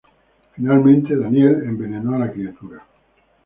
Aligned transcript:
Finalmente, 0.55 1.15
Daniel 1.15 1.61
envenenó 1.63 2.15
a 2.15 2.17
la 2.17 2.31
criatura. 2.31 2.83